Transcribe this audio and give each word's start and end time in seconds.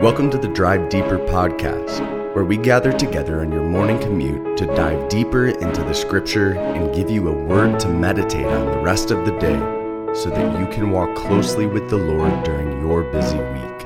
Welcome 0.00 0.30
to 0.30 0.38
the 0.38 0.46
Drive 0.46 0.90
Deeper 0.90 1.18
podcast, 1.18 2.32
where 2.32 2.44
we 2.44 2.56
gather 2.56 2.92
together 2.92 3.40
on 3.40 3.50
your 3.50 3.64
morning 3.64 3.98
commute 3.98 4.56
to 4.58 4.66
dive 4.66 5.08
deeper 5.08 5.48
into 5.48 5.82
the 5.82 5.92
scripture 5.92 6.52
and 6.52 6.94
give 6.94 7.10
you 7.10 7.26
a 7.26 7.32
word 7.32 7.80
to 7.80 7.88
meditate 7.88 8.46
on 8.46 8.66
the 8.70 8.78
rest 8.78 9.10
of 9.10 9.26
the 9.26 9.36
day 9.40 9.58
so 10.14 10.30
that 10.30 10.60
you 10.60 10.68
can 10.68 10.92
walk 10.92 11.12
closely 11.16 11.66
with 11.66 11.90
the 11.90 11.96
Lord 11.96 12.44
during 12.44 12.80
your 12.80 13.02
busy 13.10 13.38
week. 13.38 13.78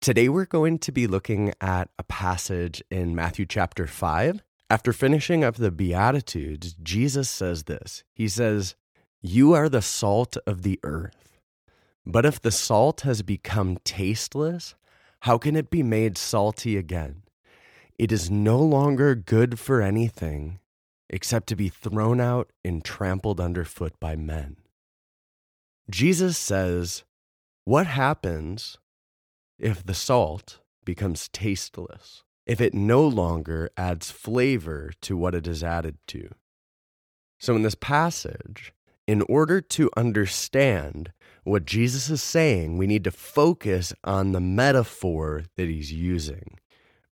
Today, 0.00 0.28
we're 0.28 0.46
going 0.46 0.78
to 0.78 0.92
be 0.92 1.08
looking 1.08 1.52
at 1.60 1.90
a 1.98 2.04
passage 2.04 2.84
in 2.88 3.16
Matthew 3.16 3.46
chapter 3.46 3.88
5. 3.88 4.44
After 4.70 4.92
finishing 4.92 5.42
up 5.42 5.56
the 5.56 5.72
Beatitudes, 5.72 6.76
Jesus 6.80 7.28
says 7.28 7.64
this 7.64 8.04
He 8.14 8.28
says, 8.28 8.76
you 9.28 9.52
are 9.52 9.68
the 9.68 9.82
salt 9.82 10.36
of 10.46 10.62
the 10.62 10.80
earth. 10.82 11.40
But 12.04 12.24
if 12.24 12.40
the 12.40 12.52
salt 12.52 13.00
has 13.00 13.22
become 13.22 13.78
tasteless, 13.84 14.74
how 15.20 15.38
can 15.38 15.56
it 15.56 15.70
be 15.70 15.82
made 15.82 16.16
salty 16.16 16.76
again? 16.76 17.22
It 17.98 18.12
is 18.12 18.30
no 18.30 18.58
longer 18.60 19.14
good 19.14 19.58
for 19.58 19.82
anything 19.82 20.60
except 21.08 21.48
to 21.48 21.56
be 21.56 21.68
thrown 21.68 22.20
out 22.20 22.50
and 22.64 22.84
trampled 22.84 23.40
underfoot 23.40 23.98
by 24.00 24.16
men. 24.16 24.56
Jesus 25.88 26.36
says, 26.36 27.04
What 27.64 27.86
happens 27.86 28.78
if 29.58 29.84
the 29.84 29.94
salt 29.94 30.60
becomes 30.84 31.28
tasteless? 31.28 32.22
If 32.44 32.60
it 32.60 32.74
no 32.74 33.06
longer 33.06 33.70
adds 33.76 34.10
flavor 34.10 34.92
to 35.02 35.16
what 35.16 35.34
it 35.34 35.48
is 35.48 35.64
added 35.64 35.98
to? 36.08 36.30
So, 37.38 37.56
in 37.56 37.62
this 37.62 37.74
passage, 37.74 38.72
in 39.06 39.22
order 39.22 39.60
to 39.60 39.90
understand 39.96 41.12
what 41.44 41.64
Jesus 41.64 42.10
is 42.10 42.22
saying, 42.22 42.76
we 42.76 42.86
need 42.86 43.04
to 43.04 43.10
focus 43.10 43.94
on 44.02 44.32
the 44.32 44.40
metaphor 44.40 45.44
that 45.56 45.68
he's 45.68 45.92
using, 45.92 46.58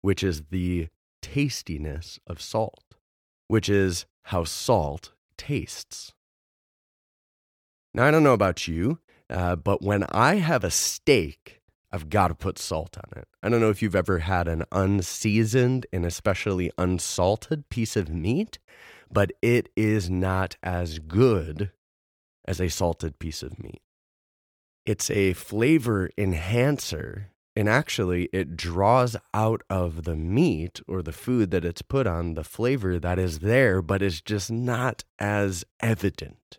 which 0.00 0.24
is 0.24 0.42
the 0.50 0.88
tastiness 1.22 2.18
of 2.26 2.40
salt, 2.40 2.96
which 3.46 3.68
is 3.68 4.06
how 4.24 4.44
salt 4.44 5.12
tastes. 5.36 6.12
Now, 7.92 8.06
I 8.06 8.10
don't 8.10 8.24
know 8.24 8.32
about 8.32 8.66
you, 8.66 8.98
uh, 9.30 9.54
but 9.54 9.82
when 9.82 10.04
I 10.10 10.36
have 10.36 10.64
a 10.64 10.70
steak, 10.70 11.60
I've 11.92 12.10
got 12.10 12.28
to 12.28 12.34
put 12.34 12.58
salt 12.58 12.96
on 12.98 13.20
it. 13.20 13.28
I 13.40 13.48
don't 13.48 13.60
know 13.60 13.70
if 13.70 13.80
you've 13.80 13.94
ever 13.94 14.18
had 14.18 14.48
an 14.48 14.64
unseasoned 14.72 15.86
and 15.92 16.04
especially 16.04 16.72
unsalted 16.76 17.68
piece 17.68 17.94
of 17.94 18.08
meat, 18.08 18.58
but 19.12 19.30
it 19.40 19.68
is 19.76 20.10
not 20.10 20.56
as 20.60 20.98
good 20.98 21.70
as 22.44 22.60
a 22.60 22.68
salted 22.68 23.18
piece 23.18 23.42
of 23.42 23.62
meat. 23.62 23.82
It's 24.86 25.10
a 25.10 25.32
flavor 25.32 26.10
enhancer, 26.18 27.30
and 27.56 27.68
actually, 27.68 28.28
it 28.32 28.56
draws 28.56 29.16
out 29.32 29.62
of 29.70 30.04
the 30.04 30.16
meat 30.16 30.80
or 30.86 31.02
the 31.02 31.12
food 31.12 31.50
that 31.52 31.64
it's 31.64 31.82
put 31.82 32.06
on 32.06 32.34
the 32.34 32.44
flavor 32.44 32.98
that 32.98 33.18
is 33.18 33.38
there, 33.38 33.80
but 33.80 34.02
is 34.02 34.20
just 34.20 34.50
not 34.50 35.04
as 35.18 35.64
evident. 35.80 36.58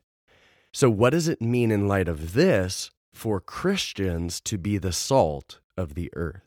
So, 0.73 0.89
what 0.89 1.11
does 1.11 1.27
it 1.27 1.41
mean 1.41 1.71
in 1.71 1.87
light 1.87 2.07
of 2.07 2.33
this 2.33 2.91
for 3.13 3.39
Christians 3.39 4.41
to 4.41 4.57
be 4.57 4.77
the 4.77 4.91
salt 4.91 5.59
of 5.77 5.93
the 5.93 6.09
earth? 6.15 6.41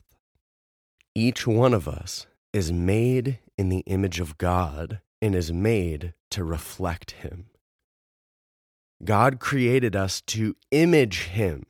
Each 1.15 1.47
one 1.47 1.73
of 1.73 1.87
us 1.87 2.27
is 2.51 2.71
made 2.71 3.39
in 3.57 3.69
the 3.69 3.83
image 3.87 4.19
of 4.19 4.37
God 4.37 5.01
and 5.21 5.33
is 5.33 5.51
made 5.51 6.13
to 6.31 6.43
reflect 6.43 7.11
Him. 7.11 7.45
God 9.03 9.39
created 9.39 9.95
us 9.95 10.21
to 10.21 10.55
image 10.71 11.27
Him 11.27 11.65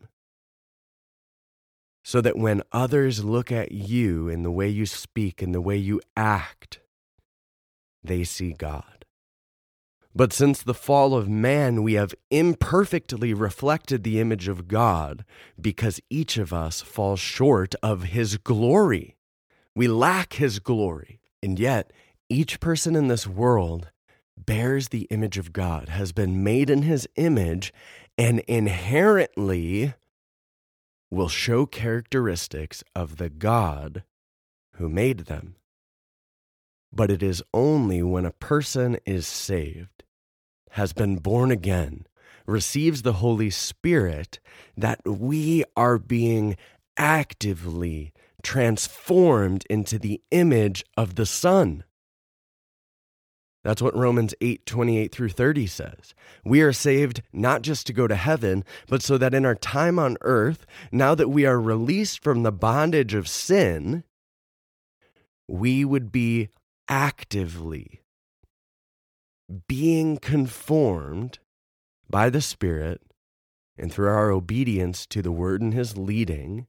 so 2.04 2.22
that 2.22 2.38
when 2.38 2.64
others 2.72 3.24
look 3.24 3.52
at 3.52 3.72
you 3.72 4.30
in 4.30 4.42
the 4.44 4.52
way 4.52 4.68
you 4.68 4.86
speak 4.86 5.42
and 5.42 5.54
the 5.54 5.62
way 5.62 5.78
you 5.78 6.02
act, 6.18 6.80
they 8.04 8.24
see 8.24 8.52
God. 8.52 9.06
But 10.16 10.34
since 10.34 10.64
the 10.64 10.74
fall 10.74 11.14
of 11.14 11.30
man, 11.30 11.84
we 11.84 11.94
have 11.94 12.16
imperfectly 12.32 13.34
reflected 13.34 14.04
the 14.04 14.20
image 14.20 14.48
of 14.48 14.68
God 14.68 15.24
because 15.62 16.02
each 16.10 16.38
of 16.38 16.52
us 16.52 16.82
falls 16.82 17.20
short 17.20 17.76
of 17.84 18.04
His 18.06 18.38
glory. 18.38 19.16
We 19.76 19.88
lack 19.88 20.34
His 20.34 20.58
glory. 20.58 21.20
And 21.44 21.60
yet, 21.60 21.94
each 22.28 22.60
person 22.60 22.96
in 22.96 23.08
this 23.08 23.28
world 23.28 23.92
bears 24.46 24.90
the 24.90 25.08
image 25.10 25.38
of 25.38 25.54
God, 25.54 25.90
has 25.90 26.12
been 26.12 26.44
made 26.44 26.70
in 26.70 26.84
his 26.84 27.08
image, 27.16 27.74
and 28.18 28.40
inherently 28.42 29.94
will 31.12 31.30
show 31.30 31.66
characteristics 31.66 32.84
of 32.96 33.18
the 33.18 33.30
God 33.30 34.04
who 34.76 34.90
made 34.90 35.26
them. 35.26 35.56
But 36.92 37.12
it 37.12 37.22
is 37.22 37.44
only 37.54 38.02
when 38.02 38.26
a 38.26 38.32
person 38.32 38.98
is 39.06 39.28
saved, 39.28 40.04
has 40.72 40.94
been 40.94 41.18
born 41.18 41.52
again, 41.52 42.06
receives 42.46 43.02
the 43.02 43.14
Holy 43.14 43.50
Spirit, 43.50 44.40
that 44.76 45.02
we 45.06 45.64
are 45.76 45.98
being 45.98 46.58
actively 46.98 48.12
transformed 48.42 49.66
into 49.70 50.00
the 50.00 50.22
image 50.32 50.84
of 50.98 51.16
the 51.16 51.26
Son. 51.26 51.84
That's 53.64 53.82
what 53.82 53.96
Romans 53.96 54.34
8, 54.40 54.66
28 54.66 55.12
through 55.12 55.30
30 55.30 55.68
says. 55.68 56.14
We 56.46 56.62
are 56.62 56.72
saved 56.72 57.22
not 57.34 57.62
just 57.62 57.86
to 57.88 57.94
go 57.94 58.08
to 58.08 58.16
heaven, 58.16 58.64
but 58.88 59.02
so 59.02 59.18
that 59.18 59.34
in 59.34 59.46
our 59.46 59.56
time 59.56 60.00
on 60.00 60.18
earth, 60.22 60.66
now 60.92 61.14
that 61.16 61.30
we 61.30 61.46
are 61.46 61.60
released 61.60 62.24
from 62.24 62.44
the 62.44 62.54
bondage 62.54 63.14
of 63.14 63.28
sin, 63.28 64.04
we 65.48 65.84
would 65.84 66.12
be 66.12 66.50
actively 66.88 68.02
being 69.68 70.18
conformed 70.18 71.40
by 72.10 72.30
the 72.30 72.42
Spirit 72.42 73.02
and 73.78 73.92
through 73.92 74.10
our 74.10 74.32
obedience 74.32 75.06
to 75.08 75.22
the 75.22 75.32
Word 75.32 75.62
and 75.62 75.74
His 75.74 75.98
leading, 75.98 76.68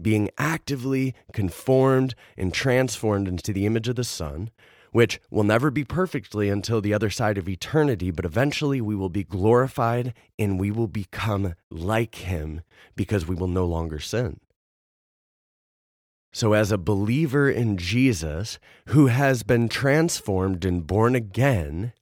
being 0.00 0.30
actively 0.38 1.14
conformed 1.32 2.14
and 2.36 2.54
transformed 2.54 3.26
into 3.26 3.52
the 3.52 3.66
image 3.66 3.88
of 3.88 3.96
the 3.96 4.04
Son 4.04 4.50
which 4.90 5.20
will 5.30 5.44
never 5.44 5.70
be 5.70 5.84
perfectly 5.84 6.48
until 6.48 6.80
the 6.80 6.94
other 6.94 7.10
side 7.10 7.38
of 7.38 7.48
eternity, 7.48 8.10
but 8.10 8.24
eventually 8.24 8.80
we 8.80 8.94
will 8.94 9.08
be 9.08 9.24
glorified 9.24 10.14
and 10.38 10.58
we 10.58 10.70
will 10.70 10.88
become 10.88 11.54
like 11.70 12.16
him 12.16 12.62
because 12.96 13.26
we 13.26 13.34
will 13.34 13.48
no 13.48 13.64
longer 13.64 13.98
sin. 13.98 14.40
So, 16.32 16.52
as 16.52 16.70
a 16.70 16.78
believer 16.78 17.50
in 17.50 17.76
Jesus 17.76 18.60
who 18.86 19.08
has 19.08 19.42
been 19.42 19.68
transformed 19.68 20.64
and 20.64 20.86
born 20.86 21.16
again, 21.16 21.92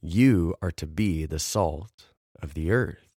you 0.00 0.54
are 0.62 0.70
to 0.72 0.86
be 0.86 1.26
the 1.26 1.40
salt 1.40 2.12
of 2.40 2.54
the 2.54 2.70
earth. 2.70 3.08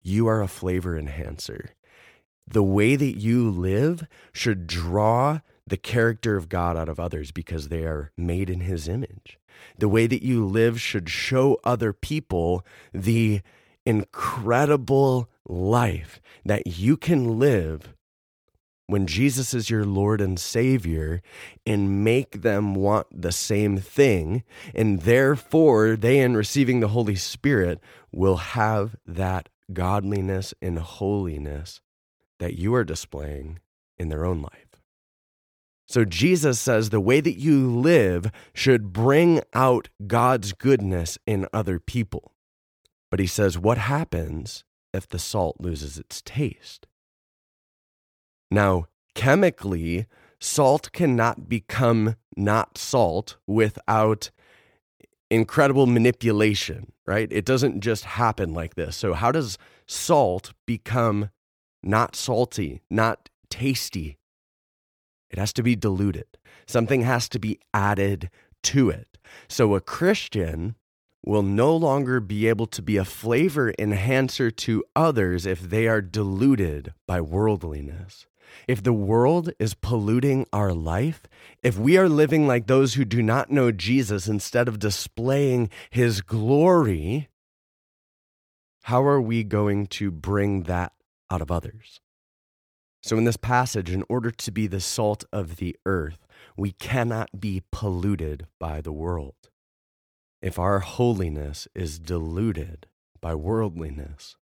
You 0.00 0.26
are 0.28 0.40
a 0.40 0.48
flavor 0.48 0.96
enhancer. 0.96 1.74
The 2.46 2.62
way 2.62 2.96
that 2.96 3.18
you 3.18 3.50
live 3.50 4.06
should 4.32 4.66
draw 4.66 5.40
the 5.68 5.76
character 5.76 6.36
of 6.36 6.48
God 6.48 6.76
out 6.76 6.88
of 6.88 7.00
others 7.00 7.30
because 7.30 7.68
they 7.68 7.84
are 7.84 8.12
made 8.16 8.50
in 8.50 8.60
his 8.60 8.88
image. 8.88 9.38
The 9.78 9.88
way 9.88 10.06
that 10.06 10.22
you 10.22 10.46
live 10.46 10.80
should 10.80 11.08
show 11.08 11.58
other 11.64 11.92
people 11.92 12.64
the 12.92 13.40
incredible 13.84 15.28
life 15.46 16.20
that 16.44 16.66
you 16.66 16.96
can 16.96 17.38
live 17.38 17.94
when 18.86 19.06
Jesus 19.06 19.52
is 19.52 19.68
your 19.68 19.84
Lord 19.84 20.20
and 20.20 20.40
Savior 20.40 21.22
and 21.66 22.02
make 22.02 22.40
them 22.42 22.74
want 22.74 23.06
the 23.10 23.32
same 23.32 23.78
thing. 23.78 24.44
And 24.74 25.02
therefore, 25.02 25.94
they, 25.94 26.20
in 26.20 26.36
receiving 26.36 26.80
the 26.80 26.88
Holy 26.88 27.16
Spirit, 27.16 27.80
will 28.10 28.36
have 28.36 28.96
that 29.06 29.50
godliness 29.72 30.54
and 30.62 30.78
holiness 30.78 31.80
that 32.38 32.54
you 32.54 32.74
are 32.74 32.84
displaying 32.84 33.58
in 33.98 34.08
their 34.08 34.24
own 34.24 34.40
life. 34.40 34.67
So 35.88 36.04
Jesus 36.04 36.60
says 36.60 36.90
the 36.90 37.00
way 37.00 37.20
that 37.20 37.38
you 37.38 37.74
live 37.74 38.30
should 38.52 38.92
bring 38.92 39.40
out 39.54 39.88
God's 40.06 40.52
goodness 40.52 41.18
in 41.26 41.46
other 41.52 41.78
people. 41.78 42.34
But 43.10 43.20
he 43.20 43.26
says, 43.26 43.58
what 43.58 43.78
happens 43.78 44.64
if 44.92 45.08
the 45.08 45.18
salt 45.18 45.56
loses 45.60 45.98
its 45.98 46.20
taste? 46.20 46.86
Now, 48.50 48.86
chemically, 49.14 50.06
salt 50.38 50.92
cannot 50.92 51.48
become 51.48 52.16
not 52.36 52.76
salt 52.76 53.38
without 53.46 54.30
incredible 55.30 55.86
manipulation, 55.86 56.92
right? 57.06 57.28
It 57.30 57.46
doesn't 57.46 57.80
just 57.80 58.04
happen 58.04 58.52
like 58.52 58.74
this. 58.74 58.96
So, 58.96 59.14
how 59.14 59.32
does 59.32 59.58
salt 59.86 60.52
become 60.66 61.30
not 61.82 62.14
salty, 62.14 62.82
not 62.90 63.28
tasty, 63.50 64.18
it 65.30 65.38
has 65.38 65.52
to 65.54 65.62
be 65.62 65.76
diluted. 65.76 66.26
Something 66.66 67.02
has 67.02 67.28
to 67.30 67.38
be 67.38 67.58
added 67.72 68.30
to 68.64 68.90
it. 68.90 69.18
So 69.48 69.74
a 69.74 69.80
Christian 69.80 70.74
will 71.24 71.42
no 71.42 71.74
longer 71.76 72.20
be 72.20 72.46
able 72.46 72.66
to 72.66 72.82
be 72.82 72.96
a 72.96 73.04
flavor 73.04 73.72
enhancer 73.78 74.50
to 74.50 74.84
others 74.94 75.46
if 75.46 75.60
they 75.60 75.86
are 75.86 76.00
diluted 76.00 76.94
by 77.06 77.20
worldliness. 77.20 78.26
If 78.66 78.82
the 78.82 78.94
world 78.94 79.50
is 79.58 79.74
polluting 79.74 80.46
our 80.52 80.72
life, 80.72 81.22
if 81.62 81.78
we 81.78 81.98
are 81.98 82.08
living 82.08 82.46
like 82.46 82.66
those 82.66 82.94
who 82.94 83.04
do 83.04 83.22
not 83.22 83.50
know 83.50 83.72
Jesus 83.72 84.26
instead 84.26 84.68
of 84.68 84.78
displaying 84.78 85.68
his 85.90 86.22
glory, 86.22 87.28
how 88.84 89.04
are 89.04 89.20
we 89.20 89.44
going 89.44 89.86
to 89.88 90.10
bring 90.10 90.62
that 90.62 90.92
out 91.30 91.42
of 91.42 91.50
others? 91.50 92.00
So, 93.08 93.16
in 93.16 93.24
this 93.24 93.38
passage, 93.38 93.90
in 93.90 94.04
order 94.10 94.30
to 94.30 94.50
be 94.50 94.66
the 94.66 94.82
salt 94.82 95.24
of 95.32 95.56
the 95.56 95.74
earth, 95.86 96.26
we 96.58 96.72
cannot 96.72 97.40
be 97.40 97.62
polluted 97.72 98.46
by 98.60 98.82
the 98.82 98.92
world. 98.92 99.48
If 100.42 100.58
our 100.58 100.80
holiness 100.80 101.66
is 101.74 101.98
diluted 101.98 102.86
by 103.22 103.34
worldliness, 103.34 104.36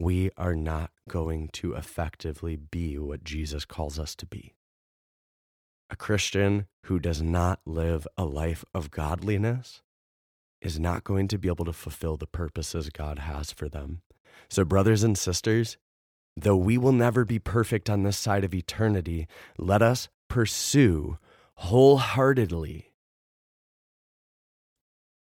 we 0.00 0.30
are 0.38 0.56
not 0.56 0.90
going 1.06 1.48
to 1.48 1.74
effectively 1.74 2.56
be 2.56 2.96
what 2.96 3.24
Jesus 3.24 3.66
calls 3.66 3.98
us 3.98 4.14
to 4.14 4.24
be. 4.24 4.54
A 5.90 5.96
Christian 5.96 6.66
who 6.84 6.98
does 6.98 7.20
not 7.20 7.60
live 7.66 8.08
a 8.16 8.24
life 8.24 8.64
of 8.72 8.90
godliness 8.90 9.82
is 10.62 10.80
not 10.80 11.04
going 11.04 11.28
to 11.28 11.36
be 11.36 11.48
able 11.48 11.66
to 11.66 11.74
fulfill 11.74 12.16
the 12.16 12.26
purposes 12.26 12.88
God 12.88 13.18
has 13.18 13.52
for 13.52 13.68
them. 13.68 14.00
So, 14.48 14.64
brothers 14.64 15.02
and 15.02 15.18
sisters, 15.18 15.76
though 16.42 16.56
we 16.56 16.78
will 16.78 16.92
never 16.92 17.24
be 17.24 17.38
perfect 17.38 17.88
on 17.90 18.02
this 18.02 18.16
side 18.16 18.44
of 18.44 18.54
eternity, 18.54 19.26
let 19.56 19.82
us 19.82 20.08
pursue 20.28 21.18
wholeheartedly 21.54 22.92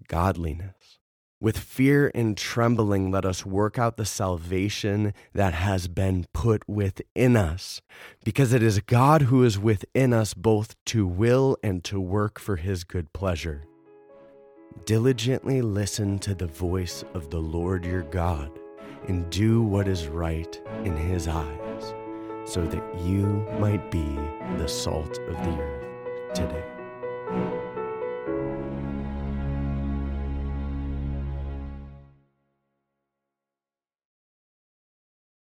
godliness 0.08 1.00
with 1.46 1.60
fear 1.60 2.12
and 2.16 2.38
trembling, 2.38 3.12
let 3.12 3.26
us 3.26 3.46
work 3.46 3.78
out 3.78 3.98
the 3.98 4.06
salvation 4.06 5.14
that 5.34 5.54
has 5.54 5.88
been 5.88 6.26
put 6.34 6.68
within 6.68 7.36
us, 7.36 7.82
because 8.24 8.54
it 8.54 8.64
is 8.64 8.80
God 8.80 9.24
who 9.24 9.44
is 9.44 9.60
within 9.60 10.14
us 10.14 10.34
both 10.34 10.76
to 10.86 11.06
will 11.06 11.58
and 11.62 11.84
to 11.84 12.00
work 12.00 12.40
for 12.40 12.56
his 12.56 12.84
good 12.84 13.12
pleasure. 13.14 13.64
Diligently 14.86 15.62
listen 15.62 16.20
to 16.20 16.34
the 16.34 16.48
voice 16.48 17.04
of 17.14 17.30
the 17.30 17.40
Lord 17.40 17.86
your 17.86 18.04
God 18.04 18.50
and 19.08 19.30
do 19.30 19.62
what 19.62 19.88
is 19.88 20.08
right 20.08 20.60
in 20.84 20.96
his 20.96 21.28
eyes, 21.28 21.94
so 22.46 22.66
that 22.66 22.84
you 23.00 23.26
might 23.60 23.92
be 23.92 24.18
the 24.58 24.68
salt 24.68 25.20
of 25.28 25.36
the 25.44 25.58
earth 25.62 26.34
today. 26.34 27.85